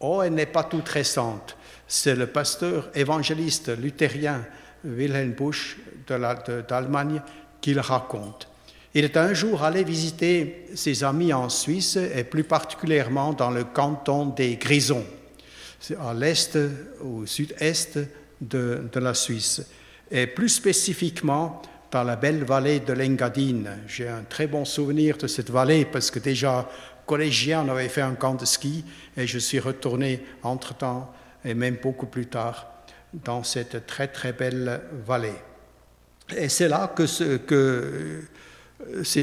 Oh, 0.00 0.22
elle 0.22 0.34
n'est 0.34 0.46
pas 0.46 0.64
toute 0.64 0.88
récente. 0.88 1.56
C'est 1.88 2.14
le 2.14 2.26
pasteur 2.26 2.90
évangéliste 2.94 3.76
luthérien 3.76 4.44
Wilhelm 4.84 5.32
Busch 5.32 5.78
d'Allemagne 6.06 7.22
qui 7.60 7.74
le 7.74 7.80
raconte. 7.80 8.48
Il 8.94 9.04
est 9.04 9.16
un 9.16 9.34
jour 9.34 9.62
allé 9.62 9.84
visiter 9.84 10.66
ses 10.74 11.04
amis 11.04 11.32
en 11.32 11.48
Suisse 11.48 11.96
et 11.96 12.24
plus 12.24 12.44
particulièrement 12.44 13.32
dans 13.32 13.50
le 13.50 13.64
canton 13.64 14.26
des 14.26 14.56
Grisons, 14.56 15.04
à 16.00 16.14
l'est, 16.14 16.58
au 17.02 17.26
sud-est 17.26 17.98
de, 18.40 18.88
la 18.94 19.14
Suisse. 19.14 19.62
Et 20.10 20.26
plus 20.26 20.48
spécifiquement, 20.48 21.62
dans 21.90 22.04
la 22.04 22.16
belle 22.16 22.44
vallée 22.44 22.80
de 22.80 22.92
l'Engadine. 22.92 23.70
J'ai 23.86 24.08
un 24.08 24.24
très 24.28 24.46
bon 24.46 24.64
souvenir 24.64 25.16
de 25.16 25.26
cette 25.26 25.50
vallée 25.50 25.84
parce 25.84 26.10
que 26.10 26.18
déjà 26.18 26.68
collégien, 27.06 27.64
on 27.64 27.70
avait 27.70 27.88
fait 27.88 28.02
un 28.02 28.14
camp 28.14 28.34
de 28.34 28.44
ski 28.44 28.84
et 29.16 29.26
je 29.26 29.38
suis 29.38 29.60
retourné 29.60 30.22
entre-temps 30.42 31.12
et 31.44 31.54
même 31.54 31.76
beaucoup 31.82 32.06
plus 32.06 32.26
tard 32.26 32.66
dans 33.12 33.42
cette 33.44 33.86
très 33.86 34.08
très 34.08 34.32
belle 34.32 34.80
vallée. 35.06 35.36
Et 36.36 36.48
c'est 36.48 36.68
là 36.68 36.92
que, 36.94 37.06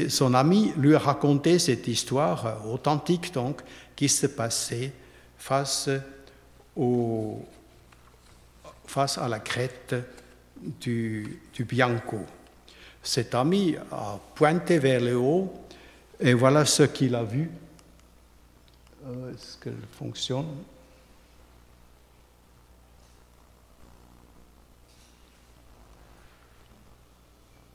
son 0.08 0.34
ami 0.34 0.72
lui 0.76 0.94
a 0.94 0.98
raconté 0.98 1.58
cette 1.58 1.86
histoire 1.86 2.66
authentique 2.68 3.32
donc 3.32 3.60
qui 3.94 4.08
se 4.08 4.26
passait 4.26 4.92
face, 5.38 5.88
face 8.86 9.18
à 9.18 9.28
la 9.28 9.40
crête 9.40 9.94
du, 10.80 11.40
du 11.52 11.64
Bianco. 11.64 12.20
Cet 13.02 13.34
ami 13.34 13.76
a 13.92 14.18
pointé 14.34 14.78
vers 14.78 15.00
le 15.00 15.16
haut 15.16 15.52
et 16.18 16.32
voilà 16.32 16.64
ce 16.64 16.84
qu'il 16.84 17.14
a 17.14 17.22
vu. 17.22 17.50
Euh, 19.06 19.32
est-ce 19.32 19.58
qu'elle 19.58 19.74
fonctionne? 19.92 20.56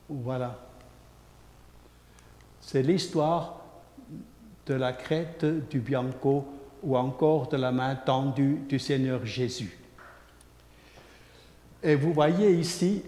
Voilà. 0.08 0.58
C'est 2.60 2.82
l'histoire 2.82 3.60
de 4.66 4.74
la 4.74 4.92
crête 4.92 5.44
du 5.44 5.78
Bianco 5.78 6.59
ou 6.82 6.96
encore 6.96 7.48
de 7.48 7.56
la 7.56 7.72
main 7.72 7.94
tendue 7.94 8.58
du 8.68 8.78
Seigneur 8.78 9.24
Jésus. 9.24 9.76
Et 11.82 11.94
vous 11.94 12.12
voyez 12.12 12.52
ici 12.52 13.02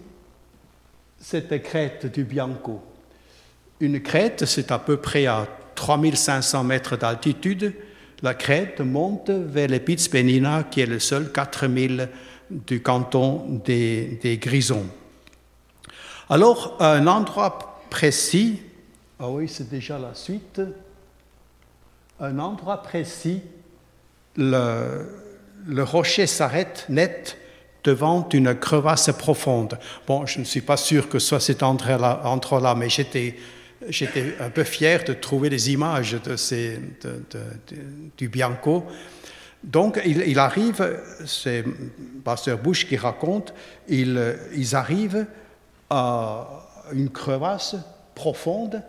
cette 1.19 1.61
crête 1.63 2.11
du 2.11 2.23
Bianco. 2.23 2.81
Une 3.79 4.01
crête, 4.01 4.45
c'est 4.45 4.71
à 4.71 4.79
peu 4.79 4.97
près 4.97 5.25
à 5.25 5.47
3500 5.75 6.63
mètres 6.63 6.97
d'altitude. 6.97 7.73
La 8.21 8.33
crête 8.33 8.79
monte 8.81 9.29
vers 9.29 9.67
les 9.67 9.79
Piz 9.79 10.07
Penina, 10.07 10.63
qui 10.63 10.81
est 10.81 10.85
le 10.85 10.99
seul 10.99 11.31
4000 11.31 12.09
du 12.49 12.81
canton 12.81 13.61
des, 13.65 14.19
des 14.21 14.37
Grisons. 14.37 14.85
Alors, 16.29 16.77
un 16.79 17.05
endroit 17.07 17.81
précis, 17.89 18.61
ah 19.19 19.29
oui, 19.29 19.47
c'est 19.47 19.69
déjà 19.69 19.97
la 19.97 20.13
suite, 20.15 20.61
un 22.19 22.39
endroit 22.39 22.81
précis, 22.81 23.41
le, 24.37 25.83
rocher 25.83 26.27
s'arrête 26.27 26.85
net 26.89 27.37
devant 27.83 28.27
une 28.33 28.55
crevasse 28.55 29.11
profonde. 29.17 29.77
Bon, 30.07 30.25
je 30.25 30.39
ne 30.39 30.45
suis 30.45 30.61
pas 30.61 30.77
sûr 30.77 31.09
que 31.09 31.19
soit 31.19 31.39
cet 31.39 31.63
endroit-là, 31.63 32.75
mais 32.75 32.89
j'étais, 32.89 33.35
un 34.39 34.49
peu 34.49 34.63
fier 34.63 35.03
de 35.03 35.13
trouver 35.13 35.49
des 35.49 35.71
images 35.71 36.17
de 36.23 36.35
ces, 36.35 36.79
du 38.17 38.29
Bianco. 38.29 38.85
Donc, 39.63 40.01
il, 40.05 40.39
arrive, 40.39 40.99
c'est 41.25 41.63
Pasteur 42.23 42.57
Bush 42.57 42.87
qui 42.87 42.97
raconte, 42.97 43.53
ils 43.87 44.75
arrivent 44.75 45.25
à 45.89 46.47
une 46.93 47.09
crevasse 47.09 47.75
profonde, 48.15 48.81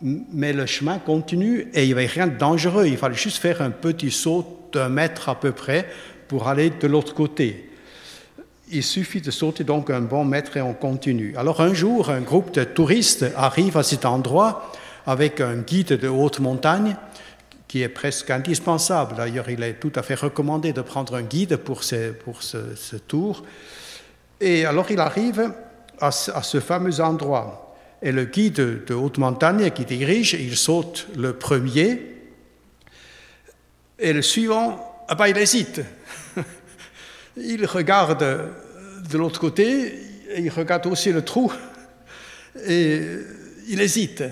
mais 0.00 0.52
le 0.52 0.66
chemin 0.66 0.98
continue 0.98 1.68
et 1.74 1.82
il 1.82 1.86
n'y 1.86 1.92
avait 1.92 2.06
rien 2.06 2.26
de 2.26 2.36
dangereux. 2.36 2.86
Il 2.86 2.96
fallait 2.96 3.14
juste 3.14 3.38
faire 3.38 3.62
un 3.62 3.70
petit 3.70 4.10
saut 4.10 4.57
d'un 4.72 4.88
mètre 4.88 5.28
à 5.28 5.34
peu 5.34 5.52
près 5.52 5.88
pour 6.28 6.48
aller 6.48 6.70
de 6.70 6.86
l'autre 6.86 7.14
côté. 7.14 7.70
Il 8.70 8.82
suffit 8.82 9.22
de 9.22 9.30
sauter 9.30 9.64
donc 9.64 9.88
un 9.88 10.02
bon 10.02 10.24
mètre 10.24 10.56
et 10.56 10.60
on 10.60 10.74
continue. 10.74 11.34
Alors 11.36 11.60
un 11.60 11.72
jour, 11.72 12.10
un 12.10 12.20
groupe 12.20 12.52
de 12.52 12.64
touristes 12.64 13.24
arrive 13.34 13.76
à 13.78 13.82
cet 13.82 14.04
endroit 14.04 14.72
avec 15.06 15.40
un 15.40 15.56
guide 15.56 15.94
de 15.98 16.08
haute 16.08 16.38
montagne 16.38 16.96
qui 17.66 17.82
est 17.82 17.88
presque 17.88 18.30
indispensable. 18.30 19.16
D'ailleurs, 19.16 19.48
il 19.48 19.62
est 19.62 19.74
tout 19.74 19.92
à 19.94 20.02
fait 20.02 20.14
recommandé 20.14 20.72
de 20.72 20.82
prendre 20.82 21.14
un 21.14 21.22
guide 21.22 21.56
pour 21.56 21.82
ce, 21.82 22.12
pour 22.12 22.42
ce, 22.42 22.96
tour. 22.96 23.44
Et 24.40 24.66
alors 24.66 24.90
il 24.90 25.00
arrive 25.00 25.52
à 26.00 26.10
ce, 26.10 26.60
fameux 26.60 27.00
endroit. 27.00 27.76
Et 28.02 28.12
le 28.12 28.24
guide 28.24 28.84
de 28.86 28.94
haute 28.94 29.18
montagne 29.18 29.70
qui 29.70 29.84
dirige, 29.84 30.34
il 30.34 30.56
saute 30.56 31.08
le 31.16 31.32
premier. 31.32 32.17
Et 33.98 34.12
le 34.12 34.22
suivant, 34.22 35.04
ah 35.08 35.14
ben, 35.14 35.26
il 35.26 35.36
hésite. 35.36 35.80
Il 37.36 37.66
regarde 37.66 38.50
de 39.10 39.18
l'autre 39.18 39.38
côté, 39.38 39.94
il 40.36 40.50
regarde 40.50 40.86
aussi 40.86 41.12
le 41.12 41.22
trou, 41.22 41.52
et 42.66 43.00
il 43.68 43.80
hésite. 43.80 44.24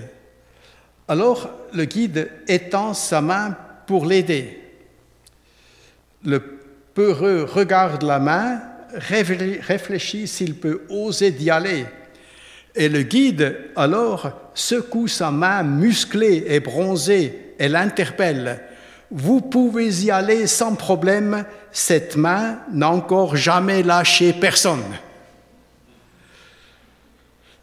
Alors 1.08 1.50
le 1.72 1.84
guide 1.84 2.28
étend 2.48 2.94
sa 2.94 3.20
main 3.20 3.56
pour 3.86 4.06
l'aider. 4.06 4.60
Le 6.24 6.40
peureux 6.94 7.44
regarde 7.44 8.02
la 8.02 8.18
main, 8.18 8.60
réfléchit 8.94 10.26
s'il 10.26 10.56
peut 10.56 10.82
oser 10.88 11.30
d'y 11.30 11.50
aller. 11.50 11.86
Et 12.74 12.88
le 12.88 13.02
guide, 13.02 13.56
alors, 13.74 14.50
secoue 14.54 15.08
sa 15.08 15.30
main 15.30 15.62
musclée 15.62 16.44
et 16.48 16.60
bronzée 16.60 17.54
et 17.58 17.68
l'interpelle. 17.68 18.60
Vous 19.10 19.40
pouvez 19.40 20.04
y 20.04 20.10
aller 20.10 20.46
sans 20.46 20.74
problème, 20.74 21.44
cette 21.70 22.16
main 22.16 22.58
n'a 22.72 22.90
encore 22.90 23.36
jamais 23.36 23.82
lâché 23.82 24.32
personne. 24.32 24.82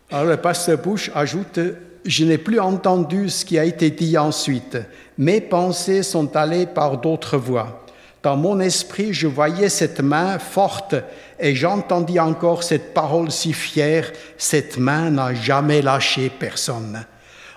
Alors 0.10 0.25
le 0.25 0.38
pasteur 0.38 0.77
Bush 0.77 1.12
ajoute, 1.15 1.60
je 2.06 2.25
n'ai 2.25 2.38
plus 2.38 2.60
entendu 2.60 3.29
ce 3.29 3.43
qui 3.43 3.58
a 3.58 3.65
été 3.65 3.89
dit 3.89 4.17
ensuite. 4.17 4.77
Mes 5.17 5.41
pensées 5.41 6.03
sont 6.03 6.36
allées 6.36 6.65
par 6.65 6.97
d'autres 6.97 7.38
voies. 7.38 7.84
Dans 8.21 8.38
mon 8.38 8.62
esprit, 8.62 9.13
je 9.13 9.27
voyais 9.27 9.67
cette 9.67 9.99
main 9.99 10.39
forte 10.39 10.95
et 11.39 11.56
j'entendis 11.56 12.21
encore 12.21 12.63
cette 12.63 12.93
parole 12.93 13.32
si 13.32 13.51
fière, 13.51 14.12
cette 14.38 14.77
main 14.77 15.10
n'a 15.10 15.34
jamais 15.34 15.82
lâché 15.82 16.29
personne. 16.29 17.06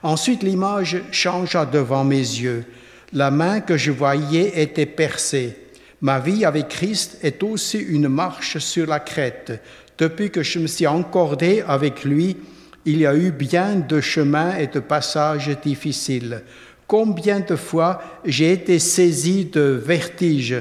Ensuite, 0.03 0.43
l'image 0.43 0.97
changea 1.13 1.65
devant 1.65 2.03
mes 2.03 2.17
yeux. 2.17 2.65
La 3.13 3.31
main 3.31 3.61
que 3.61 3.77
je 3.77 3.93
voyais 3.93 4.61
était 4.61 4.87
percée. 4.87 5.57
Ma 6.01 6.19
vie 6.19 6.45
avec 6.45 6.69
Christ 6.69 7.19
est 7.23 7.43
aussi 7.43 7.79
une 7.79 8.09
marche 8.09 8.59
sur 8.59 8.87
la 8.87 8.99
crête. 8.99 9.63
Depuis 9.97 10.31
que 10.31 10.43
je 10.43 10.59
me 10.59 10.67
suis 10.67 10.87
encordé 10.87 11.63
avec 11.67 12.05
lui, 12.05 12.37
il 12.85 12.99
y 12.99 13.07
a 13.07 13.15
eu 13.15 13.31
bien 13.31 13.77
de 13.77 14.01
chemins 14.01 14.57
et 14.57 14.67
de 14.67 14.81
passages 14.81 15.57
difficiles. 15.63 16.43
Combien 16.87 17.41
de 17.41 17.57
fois 17.57 18.03
j'ai 18.25 18.53
été 18.53 18.79
saisi 18.79 19.47
de 19.47 19.81
vertige 19.85 20.57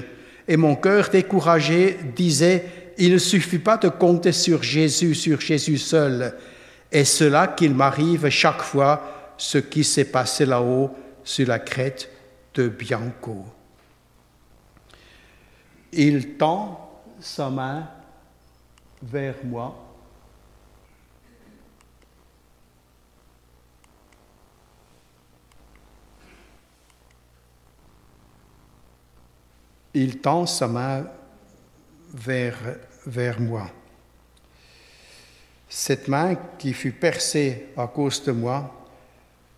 et 0.47 0.58
mon 0.58 0.75
cœur 0.75 1.10
découragé 1.10 1.97
disait, 2.15 2.65
il 2.97 3.13
ne 3.13 3.17
suffit 3.17 3.60
pas 3.60 3.77
de 3.77 3.89
compter 3.89 4.31
sur 4.31 4.62
Jésus, 4.62 5.15
sur 5.15 5.41
Jésus 5.41 5.77
seul. 5.77 6.34
Et 6.91 7.03
cela 7.05 7.47
qu'il 7.47 7.73
m'arrive 7.73 8.29
chaque 8.29 8.62
fois 8.62 9.34
ce 9.38 9.58
qui 9.58 9.84
s'est 9.84 10.05
passé 10.05 10.45
là-haut 10.45 10.91
sur 11.23 11.47
la 11.47 11.60
crête 11.60 12.10
de 12.55 12.69
Bianco. 12.69 13.45
Il 15.91 16.37
tend 16.37 17.03
sa 17.19 17.49
main 17.49 17.87
vers 19.03 19.35
moi. 19.43 19.81
Il 29.93 30.19
tend 30.19 30.45
sa 30.45 30.67
main 30.67 31.05
vers, 32.13 32.57
vers 33.05 33.39
moi. 33.39 33.69
Cette 35.69 36.07
main 36.07 36.35
qui 36.57 36.73
fut 36.73 36.91
percée 36.91 37.69
à 37.77 37.87
cause 37.87 38.23
de 38.23 38.31
moi, 38.31 38.87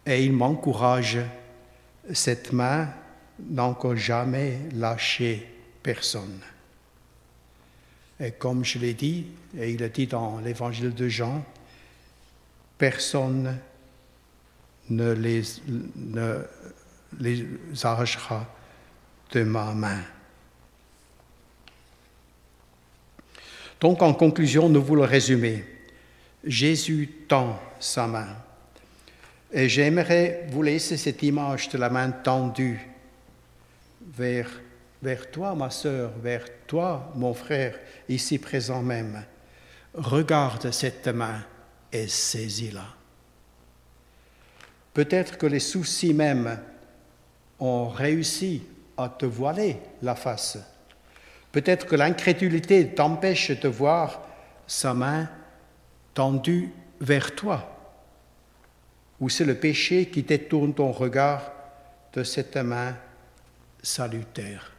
et 0.05 0.23
il 0.23 0.33
m'encourage 0.33 1.19
cette 2.13 2.51
main 2.51 2.89
n'a 3.39 3.65
encore 3.65 3.95
jamais 3.95 4.59
lâché 4.73 5.47
personne. 5.83 6.39
Et 8.19 8.31
comme 8.31 8.65
je 8.65 8.79
l'ai 8.79 8.93
dit, 8.93 9.27
et 9.57 9.71
il 9.71 9.83
a 9.83 9.89
dit 9.89 10.07
dans 10.07 10.39
l'évangile 10.39 10.93
de 10.93 11.07
Jean, 11.07 11.45
personne 12.77 13.57
ne 14.89 15.11
les, 15.11 15.43
ne 15.95 16.43
les 17.19 17.45
arrachera 17.83 18.47
de 19.31 19.43
ma 19.43 19.73
main. 19.73 20.01
Donc 23.79 24.01
en 24.01 24.13
conclusion, 24.13 24.69
nous 24.69 24.81
voulons 24.81 25.05
résumer. 25.05 25.63
Jésus 26.43 27.09
tend 27.27 27.59
sa 27.79 28.07
main. 28.07 28.27
Et 29.51 29.69
j'aimerais 29.69 30.45
vous 30.49 30.61
laisser 30.61 30.97
cette 30.97 31.23
image 31.23 31.69
de 31.69 31.77
la 31.77 31.89
main 31.89 32.11
tendue 32.11 32.89
vers, 34.01 34.49
toi, 35.31 35.55
ma 35.55 35.69
sœur, 35.69 36.11
vers 36.21 36.45
toi, 36.65 37.11
mon 37.15 37.33
frère, 37.33 37.79
ici 38.09 38.39
présent 38.39 38.81
même. 38.81 39.23
Regarde 39.93 40.71
cette 40.71 41.07
main 41.07 41.43
et 41.91 42.07
saisis-la. 42.07 42.85
Peut-être 44.93 45.37
que 45.37 45.45
les 45.45 45.59
soucis 45.59 46.13
même 46.13 46.59
ont 47.59 47.87
réussi 47.87 48.63
à 48.97 49.09
te 49.09 49.25
voiler 49.25 49.77
la 50.01 50.15
face. 50.15 50.57
Peut-être 51.51 51.85
que 51.85 51.95
l'incrédulité 51.95 52.89
t'empêche 52.89 53.51
de 53.51 53.67
voir 53.67 54.27
sa 54.65 54.93
main 54.93 55.29
tendue 56.13 56.71
vers 56.99 57.33
toi. 57.35 57.76
Ou 59.19 59.29
c'est 59.29 59.45
le 59.45 59.55
péché 59.55 60.09
qui 60.09 60.23
détourne 60.23 60.73
ton 60.73 60.91
regard 60.91 61.51
de 62.13 62.23
cette 62.23 62.57
main 62.57 62.95
salutaire. 63.81 64.71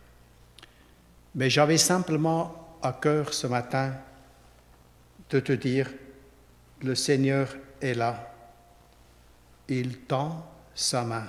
Mais 1.35 1.51
j'avais 1.51 1.79
simplement 1.79 2.79
à 2.83 2.92
cœur 2.92 3.35
ce 3.35 3.46
matin 3.46 3.94
de 5.31 5.40
te 5.40 5.53
dire, 5.53 5.90
le 6.83 6.94
Seigneur 6.94 7.55
est 7.81 7.94
là. 7.94 8.33
Il 9.68 9.98
tend 10.01 10.46
sa 10.74 11.05
main. 11.05 11.29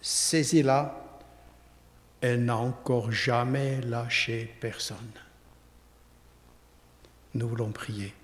Saisis-la. 0.00 1.00
Elle 2.20 2.44
n'a 2.44 2.56
encore 2.56 3.12
jamais 3.12 3.80
lâché 3.82 4.54
personne. 4.60 5.12
Nous 7.34 7.48
voulons 7.48 7.70
prier. 7.70 8.14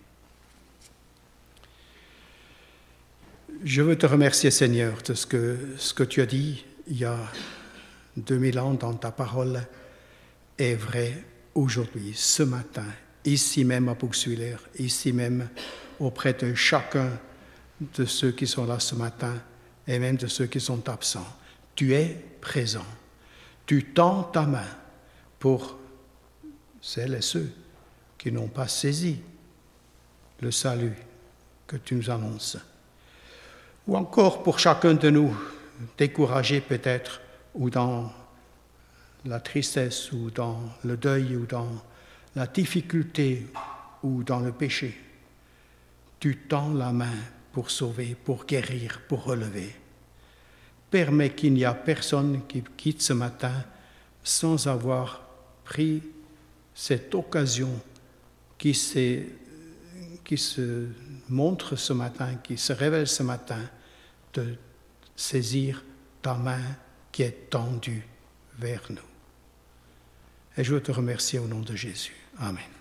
Je 3.63 3.83
veux 3.83 3.99
te 3.99 4.07
remercier, 4.07 4.51
Seigneur, 4.51 5.03
de 5.03 5.13
ce 5.13 5.27
que, 5.27 5.59
ce 5.77 5.93
que 5.93 6.03
tu 6.03 6.23
as 6.23 6.27
dit 6.27 6.65
il 6.87 6.97
y 6.97 7.05
a 7.05 7.19
2000 8.17 8.59
ans 8.59 8.73
dans 8.73 8.95
ta 8.95 9.11
parole 9.11 9.61
est 10.57 10.77
vrai 10.77 11.23
aujourd'hui, 11.55 12.15
ce 12.17 12.43
matin, 12.43 12.87
ici 13.27 13.67
même 13.67 13.91
à 13.91 13.95
Bouxwiller, 13.95 14.57
ici 14.79 15.13
même 15.13 15.51
auprès 15.99 16.33
de 16.33 16.55
chacun 16.55 17.11
de 17.83 18.07
ceux 18.07 18.33
qui 18.33 18.47
sont 18.47 18.65
là 18.65 18.81
ce 18.81 18.95
matin 18.95 19.35
et 19.87 19.99
même 19.99 20.17
de 20.17 20.27
ceux 20.27 20.47
qui 20.47 20.61
sont 20.61 20.89
absents. 20.89 21.37
Tu 21.75 21.93
es 21.93 22.17
présent. 22.41 22.87
Tu 23.67 23.93
tends 23.93 24.23
ta 24.23 24.47
main 24.47 24.69
pour 25.39 25.79
celles 26.81 27.13
et 27.13 27.21
ceux 27.21 27.51
qui 28.17 28.33
n'ont 28.33 28.49
pas 28.49 28.69
saisi 28.69 29.21
le 30.41 30.51
salut 30.51 30.97
que 31.67 31.77
tu 31.77 31.95
nous 31.95 32.09
annonces. 32.09 32.57
Ou 33.91 33.97
encore 33.97 34.45
pour 34.45 34.61
chacun 34.61 34.95
de 34.95 35.11
nous, 35.11 35.37
découragé 35.99 36.61
peut-être, 36.61 37.21
ou 37.57 37.71
dans 37.71 38.13
la 39.25 39.41
tristesse, 39.41 40.13
ou 40.13 40.31
dans 40.31 40.61
le 40.85 40.97
deuil, 40.97 41.35
ou 41.35 41.45
dans 41.45 41.67
la 42.37 42.47
difficulté, 42.47 43.49
ou 44.05 44.23
dans 44.23 44.39
le 44.39 44.53
péché. 44.53 44.97
Tu 46.21 46.37
tends 46.37 46.73
la 46.73 46.93
main 46.93 47.19
pour 47.51 47.73
sauver, 47.73 48.17
pour 48.25 48.47
guérir, 48.47 49.01
pour 49.09 49.25
relever. 49.25 49.75
Permets 50.89 51.31
qu'il 51.31 51.55
n'y 51.55 51.65
a 51.65 51.75
personne 51.75 52.43
qui 52.47 52.63
quitte 52.77 53.03
ce 53.03 53.13
matin 53.13 53.65
sans 54.23 54.69
avoir 54.69 55.21
pris 55.65 56.01
cette 56.77 57.13
occasion 57.13 57.73
qui, 58.57 58.73
qui 60.25 60.39
se 60.39 60.87
montre 61.29 61.75
ce 61.75 61.93
matin, 61.93 62.37
qui 62.37 62.57
se 62.57 62.73
révèle 62.73 63.09
ce 63.09 63.25
matin, 63.25 63.59
de 64.35 64.57
saisir 65.17 65.85
ta 66.23 66.35
main 66.35 66.63
qui 67.13 67.23
est 67.23 67.51
tendue 67.51 68.07
vers 68.59 68.83
nous. 68.91 68.99
Et 70.57 70.65
je 70.65 70.75
veux 70.75 70.83
te 70.83 70.93
remercier 70.93 71.39
au 71.39 71.47
nom 71.47 71.61
de 71.61 71.75
Jésus. 71.75 72.17
Amen. 72.39 72.80